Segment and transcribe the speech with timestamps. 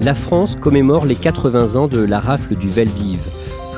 [0.00, 3.18] La France commémore les 80 ans de la rafle du Veldiv.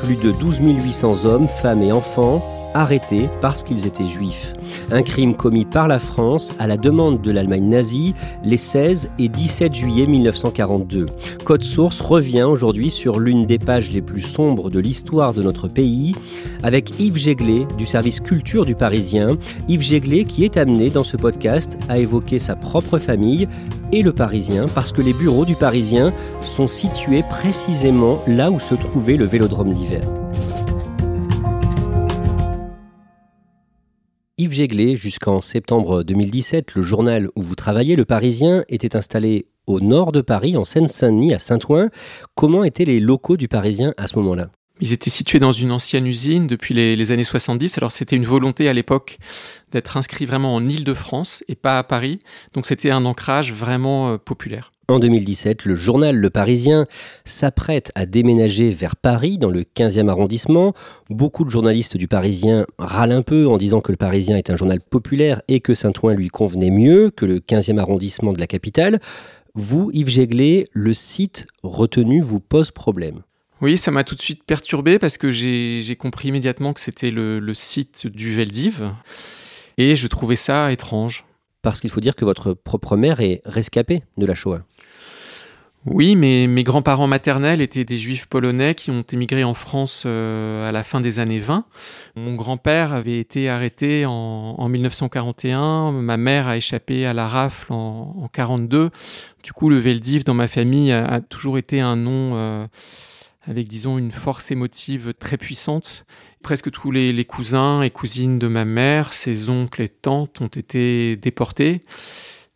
[0.02, 4.54] Plus de 12 800 hommes, femmes et enfants arrêtés parce qu'ils étaient juifs.
[4.90, 9.28] Un crime commis par la France à la demande de l'Allemagne nazie les 16 et
[9.28, 11.06] 17 juillet 1942.
[11.44, 15.68] Code Source revient aujourd'hui sur l'une des pages les plus sombres de l'histoire de notre
[15.68, 16.14] pays
[16.62, 19.36] avec Yves Jéglé du service culture du Parisien.
[19.68, 23.48] Yves Jéglé qui est amené dans ce podcast à évoquer sa propre famille
[23.92, 26.12] et le Parisien parce que les bureaux du Parisien
[26.42, 30.02] sont situés précisément là où se trouvait le vélodrome d'hiver.
[34.40, 39.80] Yves Jéglé, jusqu'en septembre 2017, le journal où vous travaillez, Le Parisien, était installé au
[39.80, 41.90] nord de Paris, en Seine-Saint-Denis, à Saint-Ouen.
[42.36, 44.48] Comment étaient les locaux du Parisien à ce moment-là?
[44.80, 47.76] Ils étaient situés dans une ancienne usine depuis les, années 70.
[47.76, 49.18] Alors c'était une volonté à l'époque
[49.72, 52.18] d'être inscrit vraiment en Île-de-France et pas à Paris.
[52.54, 54.72] Donc c'était un ancrage vraiment euh, populaire.
[54.90, 56.84] En 2017, le journal Le Parisien
[57.24, 60.74] s'apprête à déménager vers Paris, dans le 15e arrondissement.
[61.08, 64.56] Beaucoup de journalistes du Parisien râlent un peu en disant que le Parisien est un
[64.56, 68.98] journal populaire et que Saint-Ouen lui convenait mieux que le 15e arrondissement de la capitale.
[69.54, 73.20] Vous, Yves Jéglé, le site retenu vous pose problème.
[73.60, 77.54] Oui, ça m'a tout de suite perturbé parce que j'ai compris immédiatement que c'était le,
[77.54, 78.90] site du Veldiv
[79.78, 81.24] et je trouvais ça étrange.
[81.62, 84.62] Parce qu'il faut dire que votre propre mère est rescapée de la Shoah.
[85.86, 90.68] Oui, mais mes grands-parents maternels étaient des juifs polonais qui ont émigré en France euh,
[90.68, 91.60] à la fin des années 20.
[92.16, 98.12] Mon grand-père avait été arrêté en, 1941, ma mère a échappé à la rafle en,
[98.14, 98.90] 1942.
[99.42, 102.66] Du coup, le Veldiv dans ma famille a, toujours été un nom euh,
[103.46, 106.04] avec, disons, une force émotive très puissante.
[106.42, 111.16] Presque tous les, cousins et cousines de ma mère, ses oncles et tantes ont été
[111.16, 111.80] déportés.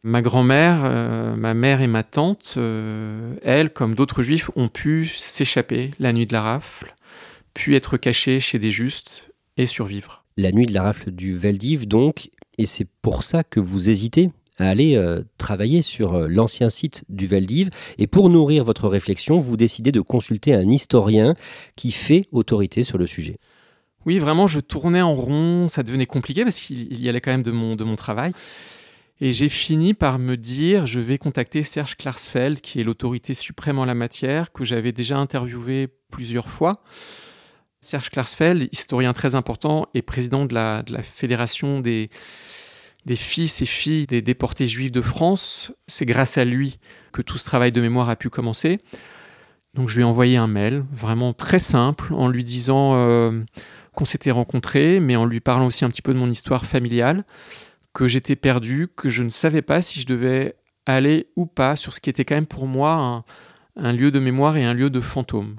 [0.07, 5.07] Ma grand-mère, euh, ma mère et ma tante, euh, elles, comme d'autres juifs, ont pu
[5.07, 6.95] s'échapper la nuit de la rafle,
[7.55, 10.27] puis être cachées chez des justes et survivre.
[10.37, 12.29] La nuit de la rafle du Veldiv, donc,
[12.59, 17.27] et c'est pour ça que vous hésitez à aller euh, travailler sur l'ancien site du
[17.27, 17.71] Veldiv.
[17.97, 21.35] Et pour nourrir votre réflexion, vous décidez de consulter un historien
[21.77, 23.39] qui fait autorité sur le sujet.
[24.05, 27.43] Oui, vraiment, je tournais en rond, ça devenait compliqué parce qu'il y allait quand même
[27.43, 28.35] de mon, de mon travail.
[29.21, 33.79] Et j'ai fini par me dire, je vais contacter Serge Klarsfeld, qui est l'autorité suprême
[33.79, 36.83] en la matière, que j'avais déjà interviewé plusieurs fois.
[37.81, 42.11] Serge Klarsfeld, historien très important et président de la, Fédération des,
[43.07, 45.71] des fils et filles des déportés juifs de France.
[45.87, 46.81] C'est grâce à lui
[47.13, 48.79] que tout ce travail de mémoire a pu commencer.
[49.75, 53.43] Donc je lui ai envoyé un mail, vraiment très simple, en lui disant euh,
[53.95, 57.25] qu'on s'était rencontrés, mais en lui parlant aussi un petit peu de mon histoire familiale
[57.95, 61.95] que j'étais perdu, que je ne savais pas si je devais aller ou pas sur
[61.95, 63.25] ce qui était quand même pour moi
[63.77, 65.55] un, lieu de mémoire et un lieu de fantôme.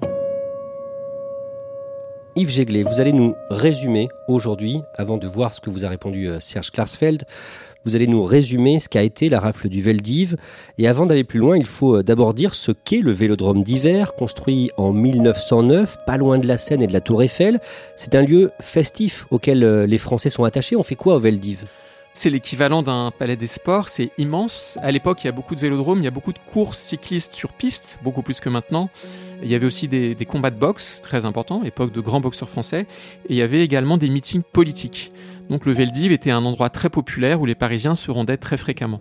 [2.36, 6.28] Yves Jéglé, vous allez nous résumer aujourd'hui, avant de voir ce que vous a répondu
[6.28, 7.24] euh, Serge Klarsfeld,
[7.86, 10.36] vous allez nous résumer ce qu'a été la rafle du Veldiv.
[10.76, 14.12] Et avant d'aller plus loin, il faut euh, d'abord dire ce qu'est le vélodrome d'hiver,
[14.12, 17.58] construit en 1909, pas loin de la Seine et de la Tour Eiffel.
[17.96, 20.76] C'est un lieu festif auquel euh, les Français sont attachés.
[20.76, 21.64] On fait quoi au Veldiv?
[22.16, 24.78] C'est l'équivalent d'un palais des sports, c'est immense.
[24.82, 27.32] À l'époque, il y a beaucoup de vélodromes, il y a beaucoup de courses cyclistes
[27.32, 28.88] sur piste, beaucoup plus que maintenant.
[29.42, 32.86] Il y avait aussi des, combats de boxe, très importants, époque de grands boxeurs français.
[33.28, 35.12] Et il y avait également des meetings politiques.
[35.50, 39.00] Donc le Veldiv était un endroit très populaire où les Parisiens se rendaient très fréquemment.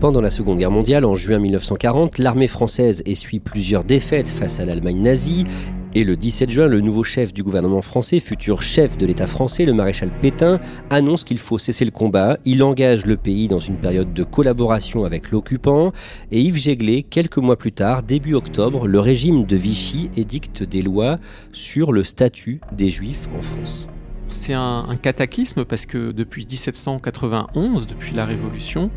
[0.00, 4.64] Pendant la Seconde Guerre mondiale, en juin 1940, l'armée française essuie plusieurs défaites face à
[4.64, 5.44] l'Allemagne nazie.
[5.92, 9.64] Et le 17 juin, le nouveau chef du gouvernement français, futur chef de l'État français,
[9.64, 12.38] le maréchal Pétain, annonce qu'il faut cesser le combat.
[12.44, 15.90] Il engage le pays dans une période de collaboration avec l'occupant.
[16.30, 20.82] Et Yves Jéglé, quelques mois plus tard, début octobre, le régime de Vichy édicte des
[20.82, 21.18] lois
[21.50, 23.88] sur le statut des Juifs en France.
[24.28, 28.90] C'est un, un, cataclysme parce que depuis 1791, depuis la Révolution,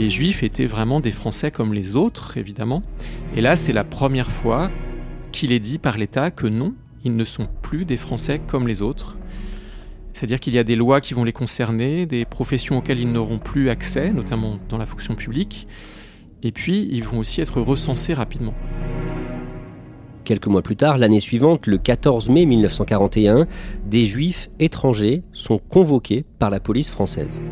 [0.00, 2.82] les Juifs étaient vraiment des Français comme les autres, évidemment.
[3.36, 4.68] Et là, c'est la première fois
[5.34, 8.82] qu'il est dit par l'État que non, ils ne sont plus des Français comme les
[8.82, 9.18] autres.
[10.12, 13.40] C'est-à-dire qu'il y a des lois qui vont les concerner, des professions auxquelles ils n'auront
[13.40, 15.66] plus accès, notamment dans la fonction publique,
[16.44, 18.54] et puis ils vont aussi être recensés rapidement.
[20.22, 23.46] Quelques mois plus tard, l'année suivante, le 14 mai 1941,
[23.84, 27.42] des juifs étrangers sont convoqués par la police française.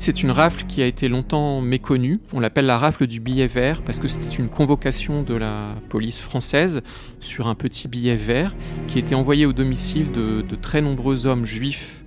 [0.00, 2.20] C'est une rafle qui a été longtemps méconnue.
[2.32, 6.20] On l'appelle la rafle du billet vert parce que c'était une convocation de la police
[6.20, 6.82] française
[7.18, 8.54] sur un petit billet vert
[8.86, 12.04] qui était envoyé au domicile de, très nombreux hommes juifs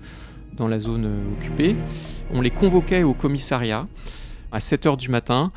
[0.55, 1.75] dans la zone occupée.
[2.33, 3.87] On les convoquait au commissariat
[4.53, 5.51] à 7 heures du matin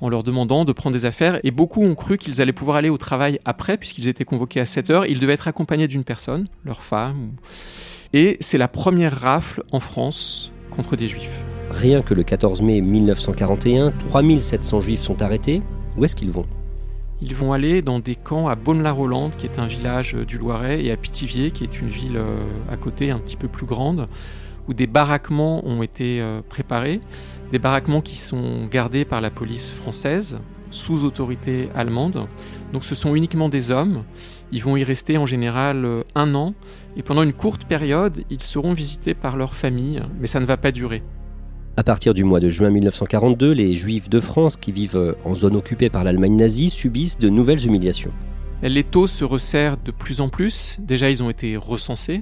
[0.00, 1.40] en leur demandant de prendre des affaires.
[1.42, 4.64] Et beaucoup ont cru qu'ils allaient pouvoir aller au travail après, puisqu'ils étaient convoqués à
[4.64, 5.06] 7 heures.
[5.06, 7.32] Ils devaient être accompagnés d'une personne, leur femme.
[8.12, 11.44] Et c'est la première rafle en France contre des juifs.
[11.70, 15.62] Rien que le 14 mai 1941, 3700 juifs sont arrêtés.
[15.96, 16.44] Où est-ce qu'ils vont?
[17.22, 20.90] Ils vont aller dans des camps à Beaune-la-Rolande, qui est un village du Loiret, et
[20.90, 22.20] à Pithiviers, qui est une ville
[22.70, 24.08] à côté, un petit peu plus grande,
[24.68, 27.00] où des baraquements ont été préparés,
[27.52, 30.38] des baraquements qui sont gardés par la police française,
[30.70, 32.26] sous autorité allemande.
[32.72, 34.04] Donc ce sont uniquement des hommes.
[34.50, 36.54] Ils vont y rester en général un an,
[36.96, 40.56] et pendant une courte période, ils seront visités par leur famille, mais ça ne va
[40.56, 41.02] pas durer.
[41.80, 45.56] À partir du mois de juin 1942, les Juifs de France qui vivent en zone
[45.56, 48.12] occupée par l'Allemagne nazie subissent de nouvelles humiliations.
[48.62, 50.76] Les taux se resserrent de plus en plus.
[50.78, 52.20] Déjà, ils ont été recensés.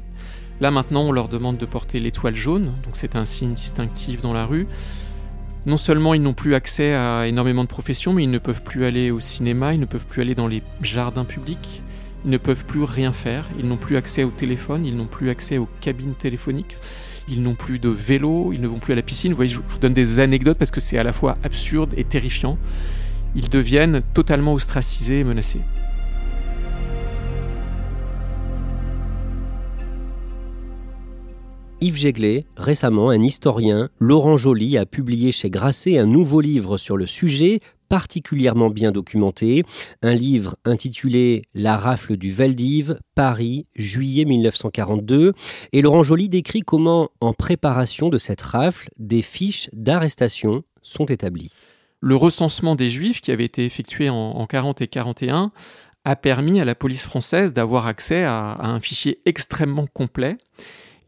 [0.60, 4.32] Là, maintenant, on leur demande de porter l'étoile jaune, donc c'est un signe distinctif dans
[4.32, 4.68] la rue.
[5.66, 8.84] Non seulement ils n'ont plus accès à énormément de professions, mais ils ne peuvent plus
[8.84, 11.82] aller au cinéma, ils ne peuvent plus aller dans les jardins publics,
[12.24, 15.30] ils ne peuvent plus rien faire, ils n'ont plus accès au téléphone, ils n'ont plus
[15.30, 16.76] accès aux cabines téléphoniques
[17.30, 19.32] ils n'ont plus de vélo, ils ne vont plus à la piscine.
[19.32, 22.04] Vous voyez, je vous donne des anecdotes parce que c'est à la fois absurde et
[22.04, 22.58] terrifiant.
[23.34, 25.60] Ils deviennent totalement ostracisés et menacés.
[31.80, 36.96] Yves Jéglé, récemment, un historien, Laurent Joly, a publié chez Grasset un nouveau livre sur
[36.96, 39.64] le sujet, particulièrement bien documenté,
[40.02, 45.32] un livre intitulé La rafle du Valdiv, Paris, juillet 1942,
[45.72, 51.50] et Laurent Joly décrit comment, en préparation de cette rafle, des fiches d'arrestation sont établies.
[52.00, 55.50] Le recensement des Juifs qui avait été effectué en, en 40 et 41
[56.04, 60.36] a permis à la police française d'avoir accès à, à un fichier extrêmement complet.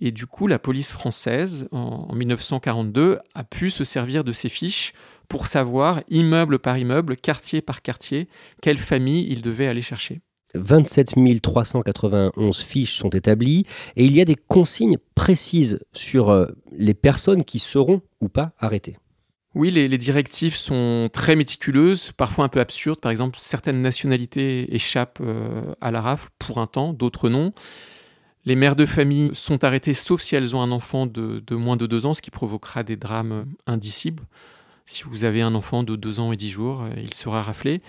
[0.00, 4.94] Et du coup, la police française, en 1942, a pu se servir de ces fiches
[5.30, 8.28] pour savoir, immeuble par immeuble, quartier par quartier,
[8.60, 10.20] quelle famille il devait aller chercher.
[10.54, 17.44] 27 391 fiches sont établies et il y a des consignes précises sur les personnes
[17.44, 18.96] qui seront ou pas arrêtées.
[19.54, 23.00] Oui, les, les, directives sont très méticuleuses, parfois un peu absurdes.
[23.00, 25.22] Par exemple, certaines nationalités échappent
[25.80, 27.52] à la rafle pour un temps, d'autres non.
[28.46, 31.76] Les mères de famille sont arrêtées sauf si elles ont un enfant de, de, moins
[31.76, 34.24] de 2 ans, ce qui provoquera des drames indicibles.
[34.90, 37.80] Si vous avez un enfant de 2 ans et 10 jours, il sera raflé.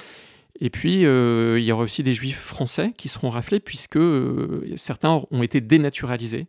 [0.59, 4.71] Et puis, euh, il y aura aussi des juifs français qui seront raflés, puisque euh,
[4.75, 6.45] certains ont été dénaturalisés.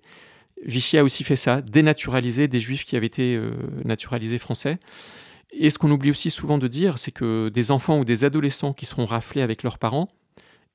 [0.62, 3.52] Vichy a aussi fait ça, dénaturaliser des juifs qui avaient été euh,
[3.86, 4.78] naturalisés français.
[5.52, 8.74] Et ce qu'on oublie aussi souvent de dire, c'est que des enfants ou des adolescents
[8.74, 10.06] qui seront raflés avec leurs parents,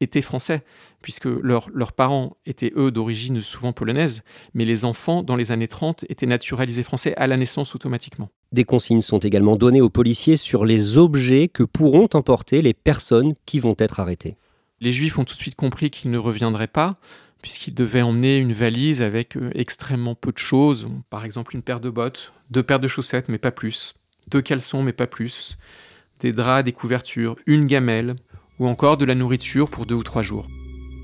[0.01, 0.63] étaient français,
[1.01, 4.21] puisque leur, leurs parents étaient eux d'origine souvent polonaise,
[4.53, 8.29] mais les enfants dans les années 30 étaient naturalisés français à la naissance automatiquement.
[8.51, 13.33] Des consignes sont également données aux policiers sur les objets que pourront emporter les personnes
[13.45, 14.37] qui vont être arrêtées.
[14.79, 16.95] Les juifs ont tout de suite compris qu'ils ne reviendraient pas,
[17.41, 21.89] puisqu'ils devaient emmener une valise avec extrêmement peu de choses, par exemple une paire de
[21.89, 23.95] bottes, deux paires de chaussettes, mais pas plus,
[24.29, 25.57] deux caleçons, mais pas plus,
[26.19, 28.15] des draps, des couvertures, une gamelle,
[28.59, 30.47] ou encore de la nourriture pour deux ou trois jours.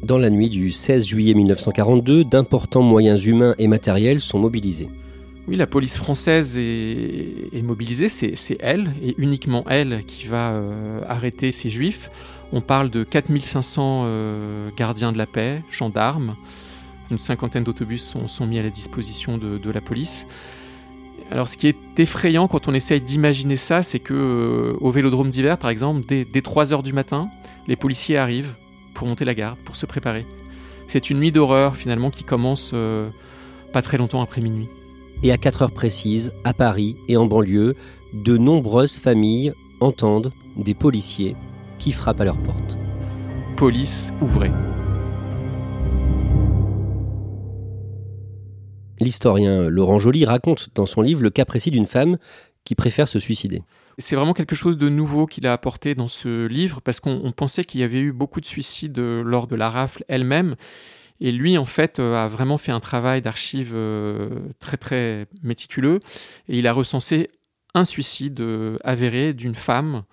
[0.03, 4.89] Dans la nuit du 16 juillet 1942, d'importants moyens humains et matériels sont mobilisés.
[5.47, 11.01] Oui, la police française est, est mobilisée, c'est elle, et uniquement elle, qui va euh,
[11.07, 12.09] arrêter ces juifs.
[12.53, 16.35] On parle de 4500 euh, gardiens de la paix, gendarmes,
[17.11, 20.25] une cinquantaine d'autobus sont, sont, mis à la disposition de, de la police.
[21.31, 25.29] Alors ce qui est effrayant quand on essaye d'imaginer ça, c'est que euh, au Vélodrome
[25.29, 27.29] d'hiver, par exemple, dès, dès 3 heures du matin,
[27.67, 28.55] les policiers arrivent
[28.93, 30.25] pour monter la garde, pour se préparer.
[30.87, 33.09] C'est une nuit d'horreur finalement qui commence euh,
[33.71, 34.67] pas très longtemps après minuit.
[35.23, 37.75] Et à 4 heures précises, à Paris et en banlieue,
[38.13, 41.35] de nombreuses familles entendent des policiers
[41.79, 42.77] qui frappent à leur porte.
[43.55, 44.51] Police, ouvrez.
[48.99, 52.17] L'historien Laurent Joly raconte dans son livre le cas précis d'une femme
[52.63, 53.61] qui préfère se suicider.
[53.97, 57.63] C'est vraiment quelque chose de nouveau qu'il a apporté dans ce livre parce qu'on pensait
[57.63, 60.55] qu'il y avait eu beaucoup de suicides euh, lors de la rafle elle-même.
[61.19, 65.99] Et lui, en fait, euh, a vraiment fait un travail d'archives euh, très très méticuleux.
[66.49, 67.29] Et il a recensé
[67.75, 68.43] un suicide
[68.83, 70.03] avéré d'une femme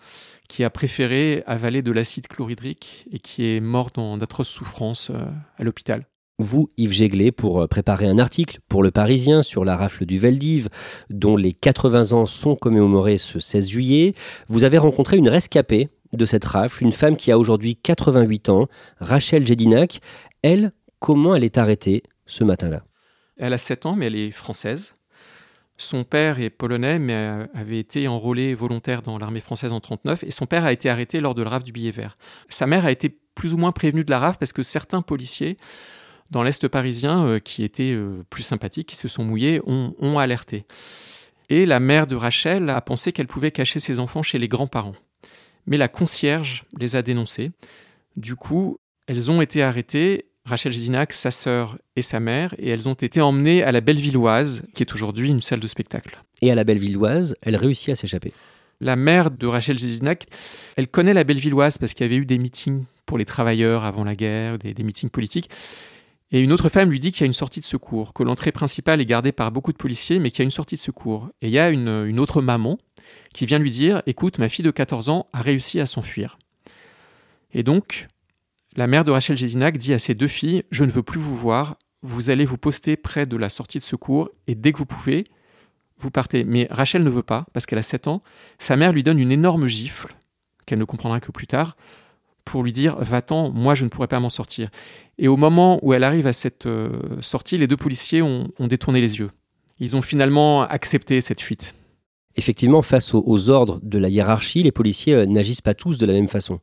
[0.48, 5.12] qui a préféré avaler de l'acide chlorhydrique et qui est morte d'atroces souffrances
[5.58, 6.09] à l'hôpital
[6.42, 10.18] vous, Yves Jéglet, pour euh, préparer un article pour Le Parisien sur la rafle du
[10.18, 10.68] Veldiv,
[11.08, 14.14] dont les 80 ans sont commémorés ce 16 juillet.
[14.48, 18.68] Vous avez rencontré une rescapée de cette rafle, une femme qui a aujourd'hui 88 ans,
[18.98, 20.00] Rachel Jedinac.
[20.42, 22.82] Elle, comment elle est arrêtée ce matin-là?
[23.36, 24.92] Elle a 7 ans, mais elle est française.
[25.76, 30.24] Son père est polonais, mais euh, avait été enrôlé volontaire dans l'armée française en 39,
[30.24, 32.18] et son père a été arrêté lors de la rafle du billet vert.
[32.50, 35.56] Sa mère a été plus ou moins prévenue de la rafle parce que certains policiers
[36.30, 40.64] dans l'Est parisien, euh, qui étaient euh, plus sympathiques, qui se sont mouillés, ont, alerté.
[41.48, 44.94] Et la mère de Rachel a pensé qu'elle pouvait cacher ses enfants chez les grands-parents.
[45.66, 47.50] Mais la concierge les a dénoncés.
[48.16, 52.88] Du coup, elles ont été arrêtées, Rachel Zidinac, sa sœur et sa mère, et elles
[52.88, 56.22] ont été emmenées à la Bellevilloise, qui est aujourd'hui une salle de spectacle.
[56.40, 58.32] Et à la Bellevilloise, elle réussit à s'échapper.
[58.80, 60.26] La mère de Rachel Zidinac,
[60.76, 64.04] elle connaît la Bellevilloise parce qu'il y avait eu des meetings pour les travailleurs avant
[64.04, 65.50] la guerre, des, des meetings politiques.
[66.32, 68.52] Et une autre femme lui dit qu'il y a une sortie de secours, que l'entrée
[68.52, 71.28] principale est gardée par beaucoup de policiers, mais qu'il y a une sortie de secours.
[71.42, 72.78] Et il y a une, autre maman
[73.32, 76.38] qui vient lui dire Écoute, ma fille de 14 ans a réussi à s'enfuir.
[77.52, 78.06] Et donc,
[78.76, 81.34] la mère de Rachel Gédinac dit à ses deux filles Je ne veux plus vous
[81.34, 84.86] voir, vous allez vous poster près de la sortie de secours, et dès que vous
[84.86, 85.24] pouvez,
[85.98, 86.44] vous partez.
[86.44, 88.22] Mais Rachel ne veut pas, parce qu'elle a 7 ans.
[88.58, 90.14] Sa mère lui donne une énorme gifle,
[90.64, 91.76] qu'elle ne comprendra que plus tard,
[92.44, 94.70] pour lui dire Va-t'en, moi je ne pourrais pas m'en sortir.
[95.18, 96.88] Et au moment où elle arrive à cette euh,
[97.20, 99.30] sortie, les deux policiers ont, détourné les yeux.
[99.78, 101.74] Ils ont finalement accepté cette fuite.
[102.36, 106.14] Effectivement, face aux, ordres de la hiérarchie, les policiers euh, n'agissent pas tous de la
[106.14, 106.60] même façon.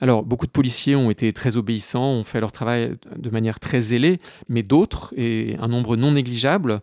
[0.00, 3.80] Alors, beaucoup de policiers ont été très obéissants, ont fait leur travail de manière très
[3.80, 6.82] zélée, mais d'autres, et un nombre non négligeable,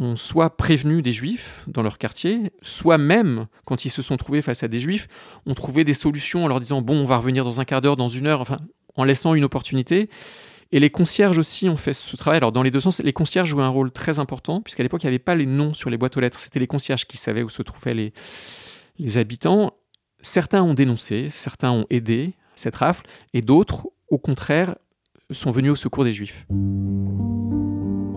[0.00, 4.42] ont soit prévenu des juifs dans leur quartier, soit même, quand ils se sont trouvés
[4.42, 5.06] face à des juifs,
[5.46, 7.96] ont trouvé des solutions en leur disant bon, on va revenir dans un quart d'heure,
[7.96, 8.58] dans une heure, enfin,
[8.96, 10.08] en laissant une opportunité.
[10.72, 12.36] Et les concierges aussi ont fait ce travail.
[12.36, 15.06] Alors, dans les deux sens, les concierges jouaient un rôle très important, puisqu'à l'époque, il
[15.06, 16.38] n'y avait pas les noms sur les boîtes aux lettres.
[16.38, 18.12] C'était les concierges qui savaient où se trouvaient les,
[18.98, 19.74] les habitants.
[20.22, 24.76] Certains ont dénoncé, certains ont aidé cette rafle, et d'autres, au contraire,
[25.32, 26.46] sont venus au secours des juifs.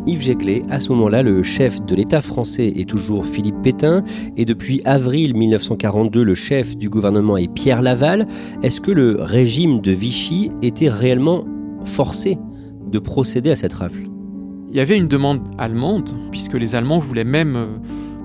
[0.05, 0.63] Yves Jéglet.
[0.69, 4.03] À ce moment-là, le chef de l'État français est toujours Philippe Pétain
[4.35, 8.27] et depuis avril 1942, le chef du gouvernement est Pierre Laval.
[8.61, 11.45] Est-ce que le régime de Vichy était réellement
[11.85, 12.37] forcé
[12.91, 14.03] de procéder à cette rafle?
[14.69, 17.67] Il y avait une demande allemande, puisque les Allemands voulaient même euh,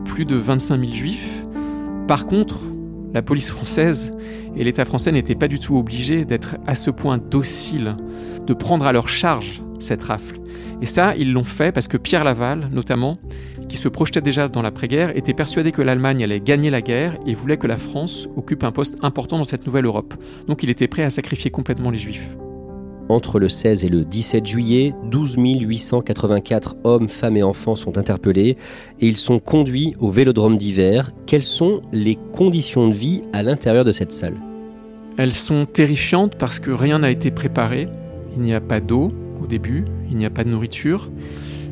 [0.05, 1.45] plus de 25 000 juifs.
[2.07, 2.59] Par contre,
[3.15, 4.11] la police française
[4.57, 7.97] et l'État français n'étaient pas du tout obligés d'être à ce point dociles,
[8.47, 10.39] de prendre à leur charge cette rafle.
[10.81, 13.19] Et ça, ils l'ont fait parce que Pierre Laval, notamment,
[13.69, 17.35] qui se projetait déjà dans l'après-guerre, était persuadé que l'Allemagne allait gagner la guerre et
[17.35, 20.15] voulait que la France occupe un poste important dans cette nouvelle Europe.
[20.47, 22.37] Donc il était prêt à sacrifier complètement les Juifs.
[23.09, 28.59] Entre le 16 et le 17 juillet, 12 884 hommes, femmes et enfants sont interpellés
[29.01, 31.11] et ils sont conduits au vélodrome d'hiver.
[31.25, 34.37] Quelles sont les conditions de vie à l'intérieur de cette salle?
[35.17, 37.87] Elles sont terrifiantes parce que rien n'a été préparé.
[38.37, 39.09] Il n'y a pas d'eau,
[39.43, 41.11] au début, il n'y a pas de nourriture.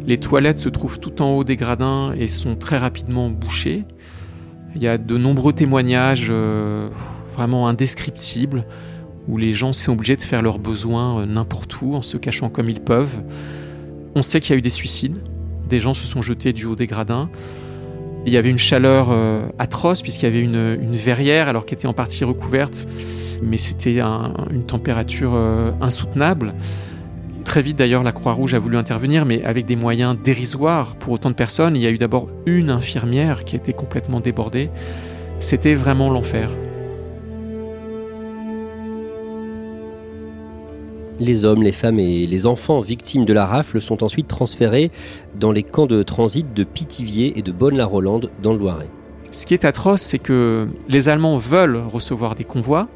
[0.06, 3.84] Les toilettes se trouvent tout en haut des gradins et sont très rapidement bouchées.
[4.74, 6.88] Il y a de nombreux témoignages euh,
[7.34, 8.64] vraiment indescriptibles
[9.28, 12.48] où les gens sont obligés de faire leurs besoins euh, n'importe où en se cachant
[12.48, 13.20] comme ils peuvent.
[14.14, 15.18] On sait qu'il y a eu des suicides.
[15.68, 17.28] Des gens se sont jetés du haut des gradins.
[18.24, 21.86] Il y avait une chaleur euh, atroce puisqu'il y avait une, verrière alors qu'elle était
[21.86, 22.86] en partie recouverte,
[23.42, 25.34] mais c'était une température
[25.80, 26.54] insoutenable.
[27.46, 31.30] Très vite d'ailleurs, la Croix-Rouge a voulu intervenir, mais avec des moyens dérisoires pour autant
[31.30, 31.76] de personnes.
[31.76, 34.68] Il y a eu d'abord une infirmière qui était complètement débordée.
[35.38, 36.50] C'était vraiment l'enfer.
[41.18, 44.90] Les hommes, les femmes et les enfants victimes de la rafle sont ensuite transférés
[45.38, 48.88] dans les camps de transit de Pithiviers et de Bonne-la-Rolande dans le Loiret.
[49.32, 52.88] Ce qui est atroce, c'est que les Allemands veulent recevoir des convois,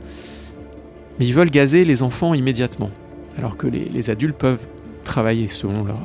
[1.18, 2.90] mais ils veulent gazer les enfants immédiatement,
[3.38, 4.66] alors que les, adultes peuvent
[5.04, 6.00] travailler selon leur,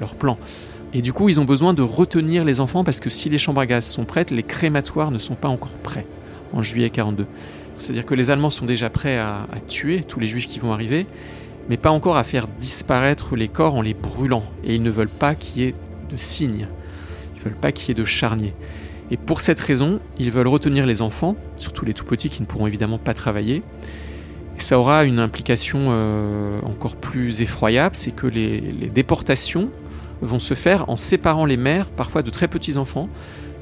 [0.00, 0.38] leur plan.
[0.92, 3.60] Et du coup, ils ont besoin de retenir les enfants parce que si les chambres
[3.60, 6.06] à gaz sont prêtes, les crématoires ne sont pas encore prêts
[6.52, 7.26] en juillet 42.
[7.78, 11.06] C'est-à-dire que les Allemands sont déjà prêts à, tuer tous les juifs qui vont arriver,
[11.68, 14.44] mais pas encore à faire disparaître les corps en les brûlant.
[14.64, 15.74] Et ils ne veulent pas qu'il y ait
[16.10, 16.68] de signes.
[17.36, 18.54] Ils veulent pas qu'il y ait de charniers.
[19.10, 22.46] Et pour cette raison, ils veulent retenir les enfants, surtout les tout petits qui ne
[22.46, 23.62] pourront évidemment pas travailler.
[24.56, 29.70] Et ça aura une implication euh, encore plus effroyable, c'est que les, les déportations
[30.22, 33.08] vont se faire en séparant les mères, parfois de très petits enfants.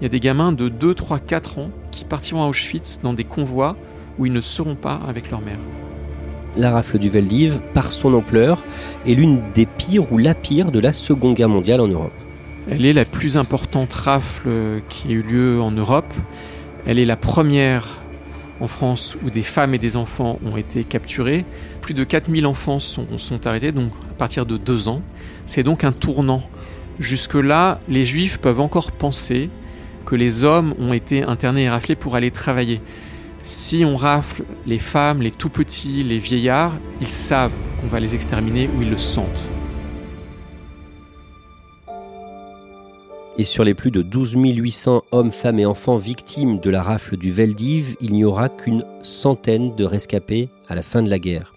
[0.01, 3.15] Il y a des gamins de 2, 3, 4 ans qui partiront à Auschwitz dans
[3.15, 3.77] des convois
[4.19, 5.59] où ils ne seront pas avec leur mère.
[6.59, 8.65] La rafle du Veldiv, par son ampleur,
[9.07, 12.13] est l'une des pires ou la pire de la Seconde Guerre mondiale en Europe.
[12.69, 16.13] Elle est la plus importante rafle qui a eu lieu en Europe.
[16.85, 17.87] Elle est la première
[18.61, 21.45] en France où des femmes et des enfants ont été capturés.
[21.81, 25.01] Plus de 4000 enfants sont, sont arrêtés, donc à partir de deux ans.
[25.47, 26.43] C'est donc un tournant.
[26.99, 29.49] Jusque-là, les juifs peuvent encore penser
[30.07, 32.81] que les hommes ont été internés et raflés pour aller travailler.
[33.49, 37.51] Si on rafle les femmes, les tout petits, les vieillards, ils savent
[37.81, 39.49] qu'on va les exterminer ou ils le sentent.
[43.39, 47.17] Et sur les plus de 12 800 hommes, femmes et enfants victimes de la rafle
[47.17, 51.55] du Veldiv, il n'y aura qu'une centaine de rescapés à la fin de la guerre.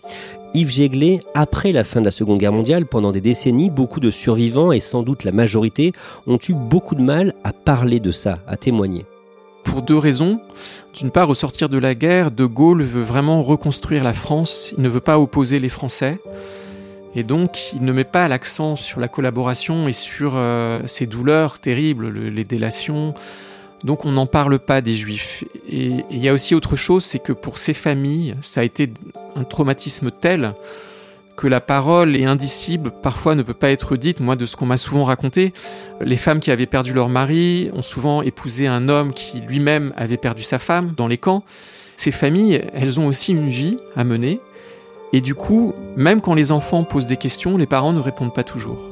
[0.53, 4.11] Yves Jéglé, après la fin de la Seconde Guerre mondiale, pendant des décennies, beaucoup de
[4.11, 5.91] survivants, et sans doute la majorité,
[6.25, 9.03] ont eu beaucoup de mal à parler de ça, à témoigner.
[9.63, 10.41] Pour deux raisons.
[10.93, 14.83] D'une part, au sortir de la guerre, De Gaulle veut vraiment reconstruire la France, il
[14.83, 16.19] ne veut pas opposer les Français.
[17.15, 21.59] Et donc, il ne met pas l'accent sur la collaboration et sur euh, ces douleurs
[21.59, 23.13] terribles, les délations.
[23.83, 25.43] Donc, on n'en parle pas des Juifs.
[25.67, 28.91] Et il y a aussi autre chose, c'est que pour ces familles, ça a été
[29.35, 30.53] un traumatisme tel
[31.35, 34.19] que la parole est indicible, parfois ne peut pas être dite.
[34.19, 35.53] Moi, de ce qu'on m'a souvent raconté,
[36.01, 40.17] les femmes qui avaient perdu leur mari ont souvent épousé un homme qui lui-même avait
[40.17, 41.43] perdu sa femme dans les camps.
[41.95, 44.39] Ces familles, elles ont aussi une vie à mener,
[45.13, 48.43] et du coup, même quand les enfants posent des questions, les parents ne répondent pas
[48.43, 48.90] toujours.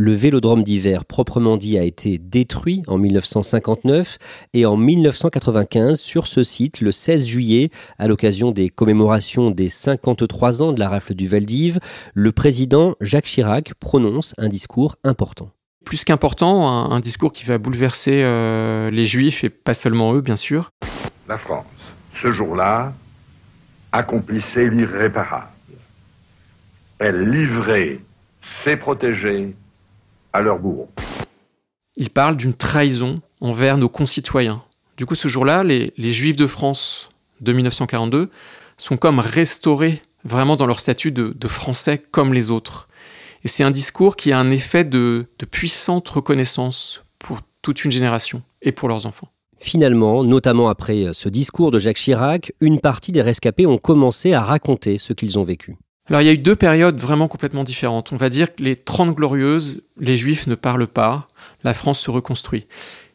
[0.00, 4.18] Le vélodrome d'hiver proprement dit a été détruit en 1959
[4.54, 10.62] et en 1995 sur ce site, le 16 juillet, à l'occasion des commémorations des 53
[10.62, 11.80] ans de la rafle du Valdiv,
[12.14, 15.50] le président Jacques Chirac prononce un discours important
[15.84, 20.36] plus qu'important, un, discours qui va bouleverser euh, les juifs et pas seulement eux, bien
[20.36, 20.70] sûr.
[21.26, 21.64] La France,
[22.22, 22.92] ce jour-là,
[23.90, 25.48] accomplissait l'irréparable.
[26.98, 28.00] Elle livrait
[28.62, 29.54] ses protégés
[30.38, 30.88] à leur bourreaux.
[31.96, 34.62] Il parle d'une trahison envers nos concitoyens.
[34.96, 38.30] Du coup, ce jour-là, les, juifs de France de 1942
[38.76, 42.88] sont comme restaurés vraiment dans leur statut de français comme les autres.
[43.44, 48.42] Et c'est un discours qui a un effet de, puissante reconnaissance pour toute une génération
[48.62, 49.28] et pour leurs enfants.
[49.60, 54.42] Finalement, notamment après ce discours de Jacques Chirac, une partie des rescapés ont commencé à
[54.42, 55.76] raconter ce qu'ils ont vécu.
[56.08, 58.12] Alors il y a eu deux périodes vraiment complètement différentes.
[58.12, 61.28] On va dire que les Trente Glorieuses, les Juifs ne parlent pas,
[61.64, 62.66] la France se reconstruit.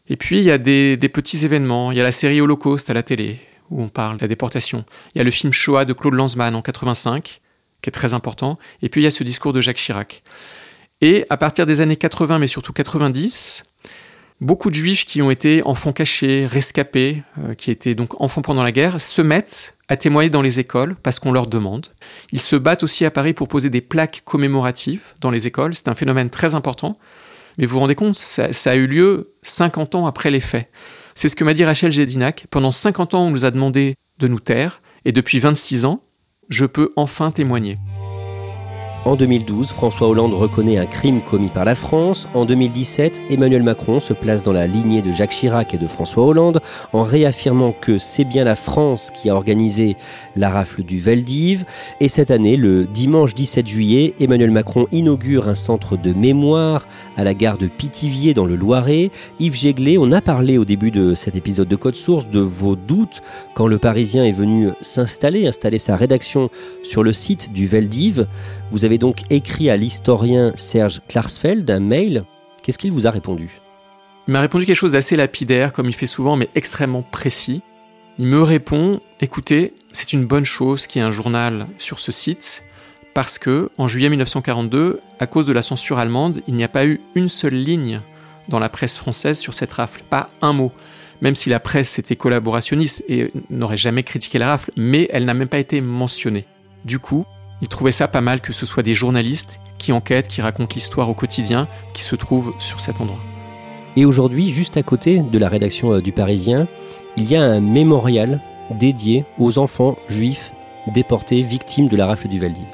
[0.07, 2.89] Et puis il y a des, des, petits événements, il y a la série Holocauste
[2.89, 4.85] à la télé, où on parle de la déportation.
[5.15, 7.39] Il y a le film Shoah de Claude Lanzmann en 85,
[7.81, 8.59] qui est très important.
[8.81, 10.21] Et puis il y a ce discours de Jacques Chirac.
[11.01, 13.63] Et à partir des années 80, mais surtout 90,
[14.39, 18.63] beaucoup de juifs qui ont été enfants cachés, rescapés, euh, qui étaient donc enfants pendant
[18.63, 21.87] la guerre, se mettent à témoigner dans les écoles parce qu'on leur demande.
[22.31, 25.75] Ils se battent aussi à Paris pour poser des plaques commémoratives dans les écoles.
[25.75, 26.97] C'est un phénomène très important.
[27.59, 30.67] Mais vous vous rendez compte, ça, a eu lieu 50 ans après les faits.
[31.13, 32.47] C'est ce que m'a dit Rachel Gédinac.
[32.49, 34.81] Pendant 50 ans, on nous a demandé de nous taire.
[35.05, 36.01] Et depuis 26 ans,
[36.49, 37.77] je peux enfin témoigner.
[39.05, 42.29] En 2012, François Hollande reconnaît un crime commis par la France.
[42.33, 46.23] En 2017, Emmanuel Macron se place dans la lignée de Jacques Chirac et de François
[46.23, 46.61] Hollande
[46.93, 49.97] en réaffirmant que c'est bien la France qui a organisé
[50.37, 51.65] la rafle du Veldiv.
[51.99, 56.87] Et cette année, le dimanche 17 juillet, Emmanuel Macron inaugure un centre de mémoire
[57.17, 59.11] à la gare de Pithiviers dans le Loiret.
[59.37, 62.77] Yves Jéglé, on a parlé au début de cet épisode de Code Source de vos
[62.77, 63.21] doutes
[63.53, 66.49] quand le Parisien est venu s'installer, installer sa rédaction
[66.83, 68.27] sur le site du Veldiv.
[68.73, 72.23] Vous avez donc écrit à l'historien Serge Klarsfeld un mail.
[72.63, 73.61] Qu'est-ce qu'il vous a répondu?
[74.27, 77.61] Il m'a répondu quelque chose d'assez lapidaire, comme il fait souvent, mais extrêmement précis.
[78.17, 82.11] Il me répond Écoutez, c'est une bonne chose qu'il y ait un journal sur ce
[82.11, 82.63] site,
[83.13, 86.87] parce que en juillet 1942, à cause de la censure allemande, il n'y a pas
[86.87, 88.01] eu une seule ligne
[88.49, 90.71] dans la presse française sur cette rafle, pas un mot.
[91.21, 95.35] Même si la presse était collaborationniste et n'aurait jamais critiqué la rafle, mais elle n'a
[95.35, 96.47] même pas été mentionnée.
[96.85, 97.23] Du coup,
[97.63, 101.09] il trouvait ça pas mal que ce soit des journalistes qui enquêtent, qui racontent l'histoire
[101.09, 103.21] au quotidien, qui se trouvent sur cet endroit.
[103.95, 106.67] Et aujourd'hui, juste à côté de la rédaction euh, du Parisien,
[107.15, 110.51] il y a un mémorial dédié aux enfants juifs
[110.93, 112.65] déportés victimes de la rafle du Veldiv.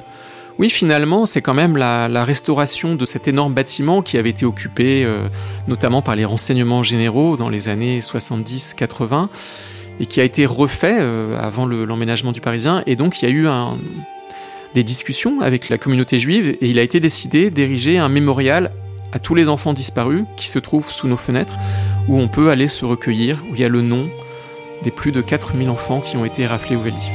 [0.58, 5.06] Oui, finalement, c'est quand même la, restauration de cet énorme bâtiment qui avait été occupé
[5.06, 5.28] euh,
[5.68, 9.28] notamment par les renseignements généraux dans les années 70-80
[10.00, 12.82] et qui a été refait euh, avant l'emménagement du Parisien.
[12.88, 13.48] Et donc, il y a eu
[14.76, 18.72] des discussions avec la communauté juive et il a été décidé d'ériger un mémorial
[19.12, 21.58] à tous les enfants disparus qui se trouvent sous nos fenêtres
[22.08, 24.10] où on peut aller se recueillir, où il y a le nom
[24.84, 27.12] des plus de 4000 enfants qui ont été raflés au Veldiv.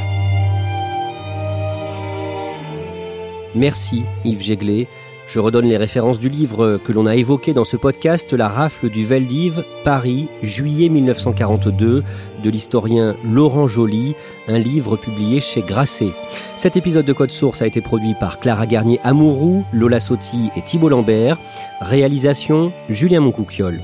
[3.54, 4.88] Merci Yves Jéglet.
[5.26, 8.90] Je redonne les références du livre que l'on a évoqué dans ce podcast, La rafle
[8.90, 12.04] du Veldiv, Paris, juillet 1942,
[12.42, 14.14] de l'historien Laurent Joly,
[14.48, 16.12] un livre publié chez Grasset.
[16.56, 20.62] Cet épisode de Code Source a été produit par Clara Garnier Amourou, Lola Sotti et
[20.62, 21.38] Thibault Lambert.
[21.80, 23.80] Réalisation Julien Moncouquiole.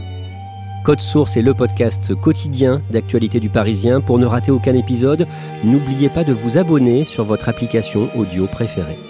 [0.85, 4.00] Code Source est le podcast quotidien d'actualité du Parisien.
[4.00, 5.26] Pour ne rater aucun épisode,
[5.64, 9.10] n'oubliez pas de vous abonner sur votre application audio préférée.